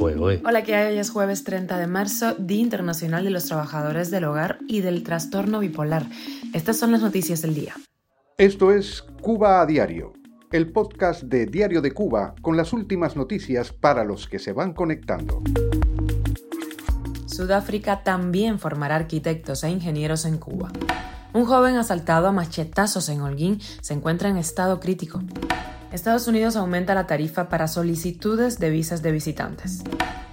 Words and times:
Hola, 0.00 0.62
¿qué 0.62 0.76
hay? 0.76 0.92
Hoy 0.92 0.98
es 0.98 1.10
jueves 1.10 1.42
30 1.42 1.76
de 1.76 1.88
marzo, 1.88 2.34
Día 2.38 2.60
Internacional 2.60 3.24
de 3.24 3.30
los 3.30 3.46
Trabajadores 3.46 4.12
del 4.12 4.24
Hogar 4.24 4.60
y 4.68 4.80
del 4.80 5.02
Trastorno 5.02 5.58
Bipolar. 5.58 6.06
Estas 6.54 6.76
son 6.76 6.92
las 6.92 7.02
noticias 7.02 7.42
del 7.42 7.54
día. 7.54 7.74
Esto 8.36 8.70
es 8.72 9.02
Cuba 9.20 9.60
a 9.60 9.66
Diario, 9.66 10.12
el 10.52 10.70
podcast 10.70 11.24
de 11.24 11.46
Diario 11.46 11.82
de 11.82 11.90
Cuba 11.90 12.36
con 12.42 12.56
las 12.56 12.72
últimas 12.72 13.16
noticias 13.16 13.72
para 13.72 14.04
los 14.04 14.28
que 14.28 14.38
se 14.38 14.52
van 14.52 14.72
conectando. 14.72 15.42
Sudáfrica 17.26 18.04
también 18.04 18.60
formará 18.60 18.94
arquitectos 18.94 19.64
e 19.64 19.70
ingenieros 19.70 20.26
en 20.26 20.38
Cuba. 20.38 20.70
Un 21.32 21.44
joven 21.44 21.74
asaltado 21.74 22.28
a 22.28 22.32
machetazos 22.32 23.08
en 23.08 23.20
Holguín 23.20 23.60
se 23.80 23.94
encuentra 23.94 24.28
en 24.28 24.36
estado 24.36 24.78
crítico. 24.78 25.22
Estados 25.92 26.28
Unidos 26.28 26.56
aumenta 26.56 26.94
la 26.94 27.06
tarifa 27.06 27.48
para 27.48 27.66
solicitudes 27.66 28.58
de 28.58 28.68
visas 28.68 29.02
de 29.02 29.10
visitantes. 29.10 29.82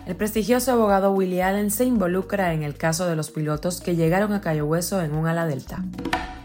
El 0.05 0.15
prestigioso 0.15 0.73
abogado 0.73 1.13
Willie 1.13 1.43
Allen 1.43 1.71
se 1.71 1.86
involucra 1.86 2.54
en 2.54 2.61
el 2.61 2.75
caso 2.75 3.07
de 3.07 3.15
los 3.15 3.32
pilotos 3.32 3.79
que 3.79 3.96
llegaron 3.96 4.33
a 4.33 4.41
Cayo 4.41 4.65
Hueso 4.65 5.01
en 5.01 5.15
un 5.15 5.27
ala 5.27 5.47
delta. 5.47 5.83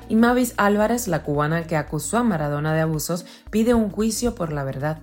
Y 0.09 0.15
Mavis 0.15 0.55
Álvarez, 0.57 1.09
la 1.09 1.25
cubana 1.25 1.65
que 1.65 1.77
acusó 1.77 2.19
a 2.19 2.23
Maradona 2.23 2.73
de 2.73 2.81
abusos, 2.81 3.27
pide 3.51 3.75
un 3.75 3.91
juicio 3.91 4.35
por 4.35 4.53
la 4.53 4.65
verdad. 4.65 5.01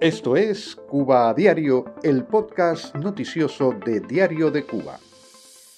Esto 0.00 0.36
es 0.36 0.76
Cuba 0.76 1.28
a 1.28 1.34
Diario, 1.34 1.84
el 2.04 2.22
podcast 2.22 2.94
noticioso 2.94 3.74
de 3.84 3.98
Diario 4.00 4.52
de 4.52 4.64
Cuba. 4.64 5.00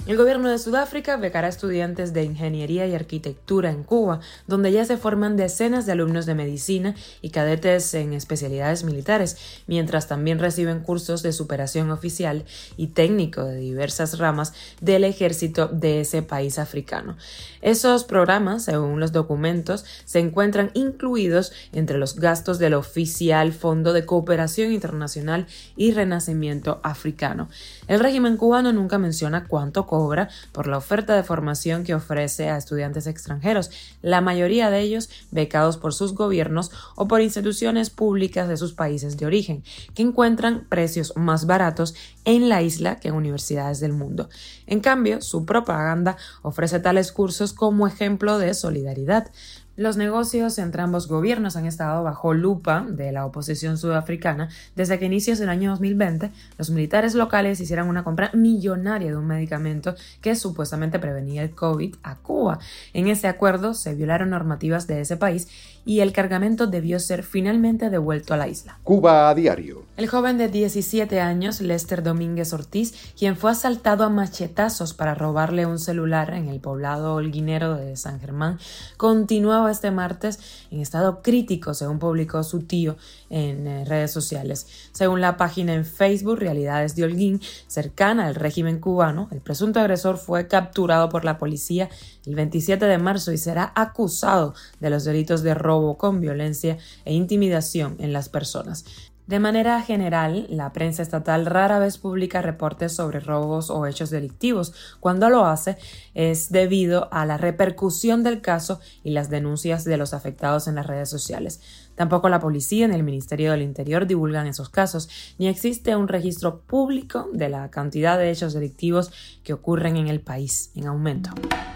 El 0.06 0.16
gobierno 0.16 0.48
de 0.48 0.58
Sudáfrica 0.58 1.18
becará 1.18 1.46
estudiantes 1.46 2.14
de 2.14 2.24
ingeniería 2.24 2.86
y 2.86 2.94
arquitectura 2.94 3.70
en 3.70 3.84
Cuba, 3.84 4.20
donde 4.46 4.72
ya 4.72 4.86
se 4.86 4.96
forman 4.96 5.36
decenas 5.36 5.84
de 5.84 5.92
alumnos 5.92 6.24
de 6.24 6.34
medicina 6.34 6.94
y 7.20 7.30
cadetes 7.30 7.92
en 7.92 8.14
especialidades 8.14 8.82
militares, 8.82 9.36
mientras 9.66 10.08
también 10.08 10.38
reciben 10.38 10.80
cursos 10.80 11.22
de 11.22 11.32
superación 11.32 11.90
oficial 11.90 12.46
y 12.78 12.88
técnico 12.88 13.44
de 13.44 13.56
diversas 13.56 14.18
ramas 14.18 14.54
del 14.80 15.04
ejército 15.04 15.68
de 15.68 16.00
ese 16.00 16.22
país 16.22 16.58
africano. 16.58 17.18
Esos 17.60 18.04
programas, 18.04 18.64
según 18.64 19.00
los 19.00 19.12
documentos, 19.12 19.84
se 20.06 20.18
encuentran 20.18 20.70
incluidos 20.72 21.52
entre 21.72 21.98
los 21.98 22.16
gastos 22.16 22.58
del 22.58 22.72
oficial 22.72 23.52
Fondo 23.52 23.92
de 23.92 24.06
Cooperación 24.06 24.72
Internacional 24.72 25.46
y 25.76 25.92
Renacimiento 25.92 26.80
Africano. 26.82 27.50
El 27.86 28.00
régimen 28.00 28.38
cubano 28.38 28.72
nunca 28.72 28.96
menciona 28.96 29.46
cuánto 29.46 29.86
cobra 29.90 30.28
por 30.52 30.68
la 30.68 30.76
oferta 30.76 31.16
de 31.16 31.24
formación 31.24 31.82
que 31.82 31.96
ofrece 31.96 32.48
a 32.48 32.56
estudiantes 32.56 33.08
extranjeros, 33.08 33.72
la 34.02 34.20
mayoría 34.20 34.70
de 34.70 34.78
ellos 34.78 35.10
becados 35.32 35.78
por 35.78 35.92
sus 35.94 36.14
gobiernos 36.14 36.70
o 36.94 37.08
por 37.08 37.20
instituciones 37.20 37.90
públicas 37.90 38.48
de 38.48 38.56
sus 38.56 38.72
países 38.72 39.16
de 39.16 39.26
origen, 39.26 39.64
que 39.92 40.02
encuentran 40.02 40.64
precios 40.68 41.12
más 41.16 41.44
baratos 41.44 41.96
en 42.24 42.48
la 42.48 42.62
isla 42.62 43.00
que 43.00 43.08
en 43.08 43.14
universidades 43.14 43.80
del 43.80 43.92
mundo. 43.92 44.28
En 44.68 44.78
cambio, 44.78 45.20
su 45.22 45.44
propaganda 45.44 46.16
ofrece 46.42 46.78
tales 46.78 47.10
cursos 47.10 47.52
como 47.52 47.88
ejemplo 47.88 48.38
de 48.38 48.54
solidaridad. 48.54 49.32
Los 49.80 49.96
negocios 49.96 50.58
entre 50.58 50.82
ambos 50.82 51.08
gobiernos 51.08 51.56
han 51.56 51.64
estado 51.64 52.04
bajo 52.04 52.34
lupa 52.34 52.84
de 52.86 53.12
la 53.12 53.24
oposición 53.24 53.78
sudafricana 53.78 54.50
desde 54.76 54.98
que 54.98 55.06
inicios 55.06 55.38
del 55.38 55.48
año 55.48 55.70
2020 55.70 56.30
los 56.58 56.68
militares 56.68 57.14
locales 57.14 57.62
hicieron 57.62 57.88
una 57.88 58.04
compra 58.04 58.30
millonaria 58.34 59.08
de 59.08 59.16
un 59.16 59.26
medicamento 59.26 59.94
que 60.20 60.36
supuestamente 60.36 60.98
prevenía 60.98 61.42
el 61.42 61.52
COVID 61.52 61.94
a 62.02 62.16
Cuba. 62.16 62.58
En 62.92 63.08
ese 63.08 63.26
acuerdo 63.26 63.72
se 63.72 63.94
violaron 63.94 64.28
normativas 64.28 64.86
de 64.86 65.00
ese 65.00 65.16
país 65.16 65.48
y 65.86 66.00
el 66.00 66.12
cargamento 66.12 66.66
debió 66.66 67.00
ser 67.00 67.22
finalmente 67.22 67.88
devuelto 67.88 68.34
a 68.34 68.36
la 68.36 68.48
isla. 68.48 68.78
Cuba 68.84 69.30
a 69.30 69.34
diario. 69.34 69.84
El 69.96 70.08
joven 70.08 70.36
de 70.36 70.48
17 70.48 71.20
años, 71.20 71.60
Lester 71.60 72.02
Domínguez 72.02 72.52
Ortiz, 72.52 73.12
quien 73.18 73.36
fue 73.36 73.50
asaltado 73.50 74.04
a 74.04 74.10
machetazos 74.10 74.94
para 74.94 75.14
robarle 75.14 75.66
un 75.66 75.78
celular 75.78 76.34
en 76.34 76.48
el 76.48 76.60
poblado 76.60 77.14
holguinero 77.14 77.76
de 77.76 77.96
San 77.96 78.20
Germán, 78.20 78.58
continuaba 78.96 79.69
este 79.70 79.90
martes 79.90 80.38
en 80.70 80.80
estado 80.80 81.22
crítico, 81.22 81.74
según 81.74 81.98
publicó 81.98 82.42
su 82.42 82.60
tío 82.60 82.96
en 83.28 83.66
eh, 83.66 83.84
redes 83.84 84.12
sociales. 84.12 84.66
Según 84.92 85.20
la 85.20 85.36
página 85.36 85.74
en 85.74 85.84
Facebook 85.84 86.38
Realidades 86.38 86.94
de 86.96 87.04
Holguín, 87.04 87.40
cercana 87.66 88.26
al 88.26 88.34
régimen 88.34 88.80
cubano, 88.80 89.28
el 89.30 89.40
presunto 89.40 89.80
agresor 89.80 90.18
fue 90.18 90.48
capturado 90.48 91.08
por 91.08 91.24
la 91.24 91.38
policía 91.38 91.88
el 92.26 92.34
27 92.34 92.84
de 92.84 92.98
marzo 92.98 93.32
y 93.32 93.38
será 93.38 93.72
acusado 93.74 94.54
de 94.78 94.90
los 94.90 95.04
delitos 95.04 95.42
de 95.42 95.54
robo 95.54 95.96
con 95.96 96.20
violencia 96.20 96.78
e 97.04 97.14
intimidación 97.14 97.96
en 97.98 98.12
las 98.12 98.28
personas. 98.28 98.84
De 99.30 99.38
manera 99.38 99.80
general, 99.80 100.48
la 100.50 100.72
prensa 100.72 101.04
estatal 101.04 101.46
rara 101.46 101.78
vez 101.78 101.98
publica 101.98 102.42
reportes 102.42 102.96
sobre 102.96 103.20
robos 103.20 103.70
o 103.70 103.86
hechos 103.86 104.10
delictivos. 104.10 104.72
Cuando 104.98 105.30
lo 105.30 105.44
hace 105.44 105.78
es 106.14 106.50
debido 106.50 107.08
a 107.12 107.24
la 107.26 107.36
repercusión 107.36 108.24
del 108.24 108.40
caso 108.40 108.80
y 109.04 109.10
las 109.10 109.30
denuncias 109.30 109.84
de 109.84 109.96
los 109.98 110.14
afectados 110.14 110.66
en 110.66 110.74
las 110.74 110.88
redes 110.88 111.10
sociales. 111.10 111.60
Tampoco 112.00 112.30
la 112.30 112.40
policía 112.40 112.88
ni 112.88 112.94
el 112.94 113.02
Ministerio 113.02 113.50
del 113.50 113.60
Interior 113.60 114.06
divulgan 114.06 114.46
esos 114.46 114.70
casos, 114.70 115.10
ni 115.36 115.48
existe 115.48 115.96
un 115.96 116.08
registro 116.08 116.62
público 116.62 117.28
de 117.34 117.50
la 117.50 117.70
cantidad 117.70 118.16
de 118.16 118.30
hechos 118.30 118.54
delictivos 118.54 119.12
que 119.44 119.52
ocurren 119.52 119.98
en 119.98 120.08
el 120.08 120.22
país, 120.22 120.70
en 120.74 120.86
aumento. 120.86 121.28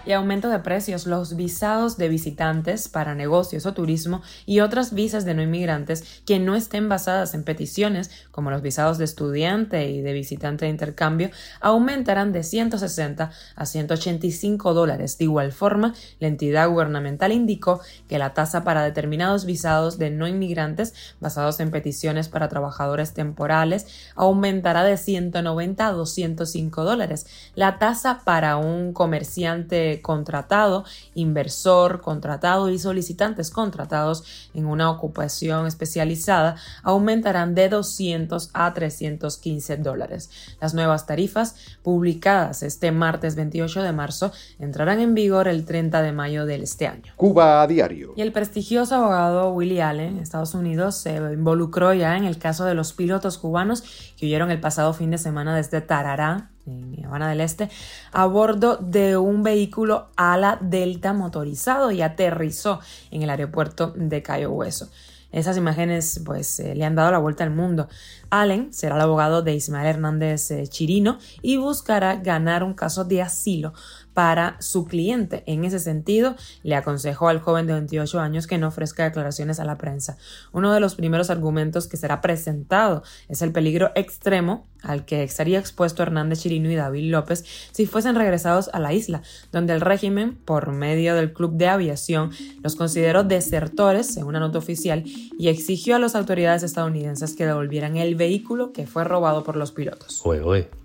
Y 0.06 0.12
aumento 0.12 0.48
de 0.48 0.58
precios, 0.60 1.06
los 1.06 1.36
visados 1.36 1.98
de 1.98 2.08
visitantes 2.08 2.88
para 2.88 3.14
negocios 3.14 3.66
o 3.66 3.74
turismo 3.74 4.22
y 4.46 4.60
otras 4.60 4.94
visas 4.94 5.26
de 5.26 5.34
no 5.34 5.42
inmigrantes 5.42 6.22
que 6.26 6.38
no 6.38 6.54
estén 6.54 6.88
basadas 6.88 7.34
en 7.34 7.44
peticiones, 7.44 8.10
como 8.30 8.50
los 8.50 8.62
visados 8.62 8.96
de 8.96 9.04
estudiante 9.04 9.90
y 9.90 10.00
de 10.00 10.12
visitante 10.14 10.64
de 10.64 10.70
intercambio, 10.70 11.30
aumentarán 11.60 12.32
de 12.32 12.44
160 12.44 13.30
a 13.56 13.66
185 13.66 14.72
dólares. 14.72 15.18
De 15.18 15.24
igual 15.24 15.52
forma, 15.52 15.94
la 16.18 16.28
entidad 16.28 16.68
gubernamental 16.68 17.32
indicó 17.32 17.80
que 18.08 18.18
la 18.18 18.34
tasa 18.34 18.64
para 18.64 18.84
determinados 18.84 19.44
visados 19.46 19.98
de 19.98 20.13
no 20.18 20.26
inmigrantes 20.26 20.94
basados 21.20 21.60
en 21.60 21.70
peticiones 21.70 22.28
para 22.28 22.48
trabajadores 22.48 23.12
temporales 23.14 23.86
aumentará 24.14 24.84
de 24.84 24.96
190 24.96 25.86
a 25.86 25.92
205 25.92 26.84
dólares. 26.84 27.26
La 27.54 27.78
tasa 27.78 28.22
para 28.24 28.56
un 28.56 28.92
comerciante 28.92 30.00
contratado, 30.02 30.84
inversor 31.14 32.00
contratado 32.00 32.70
y 32.70 32.78
solicitantes 32.78 33.50
contratados 33.50 34.24
en 34.54 34.66
una 34.66 34.90
ocupación 34.90 35.66
especializada 35.66 36.56
aumentarán 36.82 37.54
de 37.54 37.68
200 37.68 38.50
a 38.52 38.72
315 38.72 39.76
dólares. 39.78 40.30
Las 40.60 40.74
nuevas 40.74 41.06
tarifas 41.06 41.56
publicadas 41.82 42.62
este 42.62 42.92
martes 42.92 43.36
28 43.36 43.82
de 43.82 43.92
marzo 43.92 44.32
entrarán 44.58 45.00
en 45.00 45.14
vigor 45.14 45.48
el 45.48 45.64
30 45.64 46.02
de 46.02 46.12
mayo 46.12 46.46
de 46.46 46.54
este 46.56 46.86
año. 46.86 47.12
Cuba 47.16 47.62
a 47.62 47.66
diario. 47.66 48.14
Y 48.16 48.22
el 48.22 48.32
prestigioso 48.32 48.94
abogado 48.94 49.52
Willie 49.52 49.82
Allen 49.82 50.03
Estados 50.04 50.54
Unidos, 50.54 50.96
se 50.96 51.16
involucró 51.16 51.92
ya 51.92 52.16
en 52.16 52.24
el 52.24 52.38
caso 52.38 52.64
de 52.64 52.74
los 52.74 52.92
pilotos 52.92 53.38
cubanos 53.38 53.82
que 54.16 54.26
huyeron 54.26 54.50
el 54.50 54.60
pasado 54.60 54.92
fin 54.92 55.10
de 55.10 55.18
semana 55.18 55.54
desde 55.56 55.80
Tarará, 55.80 56.50
en 56.66 57.04
Habana 57.04 57.28
del 57.28 57.40
Este, 57.40 57.68
a 58.12 58.26
bordo 58.26 58.76
de 58.76 59.16
un 59.16 59.42
vehículo 59.42 60.08
ala 60.16 60.58
delta 60.60 61.12
motorizado 61.12 61.90
y 61.90 62.02
aterrizó 62.02 62.80
en 63.10 63.22
el 63.22 63.30
aeropuerto 63.30 63.92
de 63.96 64.22
Cayo 64.22 64.50
Hueso. 64.50 64.88
Esas 65.34 65.56
imágenes 65.56 66.20
pues 66.24 66.60
eh, 66.60 66.76
le 66.76 66.84
han 66.84 66.94
dado 66.94 67.10
la 67.10 67.18
vuelta 67.18 67.42
al 67.42 67.50
mundo. 67.50 67.88
Allen 68.30 68.72
será 68.72 68.94
el 68.94 69.00
abogado 69.00 69.42
de 69.42 69.52
Ismael 69.52 69.88
Hernández 69.88 70.52
eh, 70.52 70.68
Chirino 70.68 71.18
y 71.42 71.56
buscará 71.56 72.14
ganar 72.16 72.62
un 72.62 72.72
caso 72.72 73.04
de 73.04 73.20
asilo 73.20 73.74
para 74.14 74.56
su 74.60 74.86
cliente. 74.86 75.42
En 75.46 75.64
ese 75.64 75.80
sentido, 75.80 76.36
le 76.62 76.76
aconsejó 76.76 77.28
al 77.28 77.40
joven 77.40 77.66
de 77.66 77.74
28 77.74 78.20
años 78.20 78.46
que 78.46 78.58
no 78.58 78.68
ofrezca 78.68 79.04
declaraciones 79.04 79.60
a 79.60 79.64
la 79.64 79.76
prensa. 79.76 80.16
Uno 80.52 80.72
de 80.72 80.80
los 80.80 80.94
primeros 80.94 81.30
argumentos 81.30 81.88
que 81.88 81.96
será 81.96 82.20
presentado 82.20 83.02
es 83.28 83.42
el 83.42 83.52
peligro 83.52 83.90
extremo 83.94 84.66
al 84.84 85.04
que 85.04 85.22
estaría 85.22 85.58
expuesto 85.58 86.02
Hernández 86.02 86.40
Chirino 86.40 86.70
y 86.70 86.74
David 86.74 87.10
López 87.10 87.44
si 87.72 87.86
fuesen 87.86 88.14
regresados 88.14 88.70
a 88.72 88.78
la 88.78 88.92
isla, 88.92 89.22
donde 89.50 89.72
el 89.72 89.80
régimen, 89.80 90.36
por 90.44 90.72
medio 90.72 91.14
del 91.14 91.32
Club 91.32 91.54
de 91.54 91.68
Aviación, 91.68 92.30
los 92.62 92.76
consideró 92.76 93.24
desertores, 93.24 94.16
en 94.16 94.24
una 94.24 94.40
nota 94.40 94.58
oficial, 94.58 95.04
y 95.04 95.48
exigió 95.48 95.96
a 95.96 95.98
las 95.98 96.14
autoridades 96.14 96.62
estadounidenses 96.62 97.34
que 97.34 97.46
devolvieran 97.46 97.96
el 97.96 98.14
vehículo 98.14 98.72
que 98.72 98.86
fue 98.86 99.04
robado 99.04 99.42
por 99.42 99.56
los 99.56 99.72
pilotos. 99.72 100.22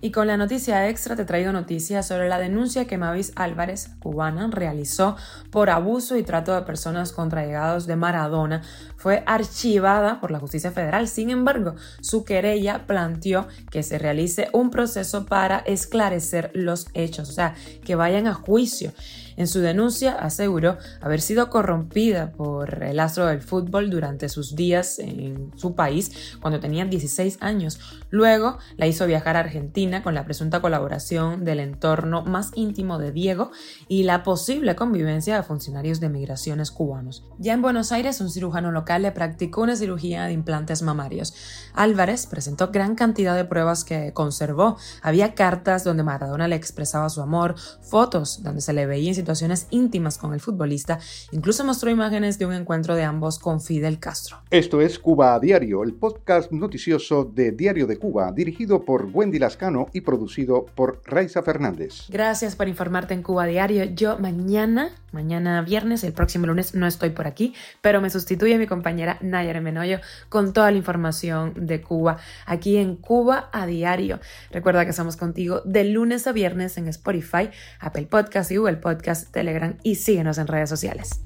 Y 0.02 0.12
con 0.12 0.28
la 0.28 0.38
noticia 0.38 0.90
extra 0.90 1.16
te 1.16 1.25
traigo 1.25 1.52
noticias 1.52 2.08
sobre 2.08 2.30
la 2.30 2.40
denuncia 2.40 2.88
que 2.88 2.98
Mavis 3.19 3.33
Álvarez, 3.36 3.89
cubana, 4.00 4.48
realizó 4.50 5.18
por 5.51 5.69
abuso 5.69 6.16
y 6.16 6.24
trato 6.24 6.56
de 6.56 6.62
personas 6.62 7.12
contra 7.12 7.44
llegados 7.44 7.86
de 7.86 7.98
Maradona 7.98 8.62
fue 9.00 9.24
archivada 9.25 10.19
por 10.19 10.30
la 10.30 10.40
justicia 10.40 10.72
federal. 10.72 11.07
Sin 11.07 11.30
embargo, 11.30 11.75
su 12.01 12.25
querella 12.25 12.86
planteó 12.86 13.48
que 13.72 13.81
se 13.81 13.98
realice 13.98 14.50
un 14.51 14.69
proceso 14.69 15.25
para 15.25 15.60
esclarecer 15.60 16.51
los 16.54 16.88
hechos, 16.94 17.30
o 17.30 17.31
sea, 17.31 17.56
que 17.84 17.96
vayan 17.96 18.28
a 18.28 18.34
juicio. 18.34 18.92
En 19.40 19.48
su 19.48 19.62
denuncia 19.62 20.16
aseguró 20.16 20.78
haber 21.00 21.22
sido 21.22 21.50
corrompida 21.50 22.34
por 22.34 22.84
el 22.84 23.00
astro 23.00 23.25
del 23.25 23.42
fútbol 23.42 23.90
durante 23.90 24.28
sus 24.28 24.54
días 24.54 25.00
en 25.00 25.54
su 25.56 25.75
país 25.75 26.36
cuando 26.42 26.60
tenía 26.60 26.84
16 26.84 27.38
años. 27.40 27.80
Luego 28.10 28.57
la 28.75 28.86
hizo 28.86 29.07
viajar 29.07 29.38
a 29.38 29.40
Argentina 29.40 30.04
con 30.04 30.13
la 30.13 30.25
presunta 30.25 30.60
colaboración 30.60 31.46
del 31.46 31.62
entorno 31.62 32.25
más 32.25 32.51
íntimo 32.56 33.00
de 33.00 33.13
Diego 33.13 33.51
y 33.88 34.04
la 34.04 34.24
posible 34.24 34.75
convivencia 34.75 35.38
de 35.38 35.44
funcionarios 35.44 36.01
de 36.01 36.10
migraciones 36.10 36.69
cubanos. 36.69 37.24
Ya 37.38 37.54
en 37.54 37.62
Buenos 37.62 37.94
Aires, 37.94 38.19
un 38.19 38.30
cirujano 38.30 38.74
local 38.74 38.88
le 38.97 39.12
practicó 39.12 39.62
una 39.62 39.75
cirugía 39.75 40.25
de 40.25 40.33
implantes 40.33 40.81
mamarios. 40.81 41.36
Álvarez 41.74 42.25
presentó 42.25 42.69
gran 42.69 42.95
cantidad 42.95 43.36
de 43.36 43.45
pruebas 43.45 43.83
que 43.83 44.13
conservó. 44.13 44.77
Había 45.01 45.36
cartas 45.36 45.83
donde 45.83 46.03
Maradona 46.03 46.47
le 46.47 46.56
expresaba 46.56 47.09
su 47.09 47.21
amor, 47.21 47.56
fotos 47.81 48.41
donde 48.41 48.62
se 48.62 48.74
le 48.74 48.86
veía 48.86 49.09
en 49.09 49.15
situaciones 49.15 49.68
íntimas 49.69 50.18
con 50.18 50.33
el 50.33 50.39
futbolista, 50.39 51.00
incluso 51.31 51.63
mostró 51.63 51.89
imágenes 51.89 52.39
de 52.39 52.45
un 52.45 52.53
encuentro 52.53 52.95
de 52.95 53.03
ambos 53.03 53.38
con 53.39 53.62
Fidel 53.62 54.00
Castro. 54.00 54.38
Esto 54.50 54.81
es 54.81 54.97
Cuba 54.97 55.36
a 55.36 55.39
Diario, 55.39 55.83
el 55.83 55.94
podcast 55.94 56.51
noticioso 56.51 57.25
de 57.25 57.51
Diario 57.51 57.86
de 57.86 57.97
Cuba, 57.97 58.31
dirigido 58.31 58.86
por 58.86 59.09
Wendy 59.13 59.39
Lascano 59.39 59.88
y 59.94 60.01
producido 60.01 60.65
por 60.65 61.01
Raiza 61.06 61.44
Fernández. 61.44 62.06
Gracias 62.09 62.56
por 62.56 62.68
informarte 62.68 63.13
en 63.13 63.24
Cuba 63.24 63.45
Diario. 63.45 63.83
Yo 63.83 64.18
mañana, 64.19 64.89
mañana 65.12 65.62
viernes, 65.62 66.03
el 66.03 66.13
próximo 66.13 66.47
lunes 66.47 66.75
no 66.75 66.88
estoy 66.88 67.09
por 67.09 67.27
aquí, 67.27 67.53
pero 67.81 68.01
me 68.01 68.09
sustituye 68.09 68.57
mi 68.57 68.68
compañera 68.80 69.18
Nayara 69.22 69.60
Menoyo 69.60 70.00
con 70.30 70.54
toda 70.54 70.72
la 70.72 70.78
información 70.78 71.54
de 71.56 71.81
Cuba 71.81 72.18
aquí 72.46 72.78
en 72.78 72.96
Cuba 72.96 73.50
a 73.52 73.66
Diario. 73.66 74.20
Recuerda 74.52 74.86
que 74.86 74.92
estamos 74.92 75.18
contigo 75.18 75.62
de 75.66 75.84
lunes 75.84 76.28
a 76.28 76.31
viernes 76.31 76.78
en 76.78 76.88
Spotify, 76.88 77.50
Apple 77.80 78.08
Podcast 78.08 78.52
y 78.52 78.58
Google 78.58 78.78
Podcast 78.78 79.31
Telegram 79.31 79.76
y 79.84 79.96
síguenos 79.96 80.38
en 80.38 80.48
redes 80.48 80.70
sociales. 80.70 81.20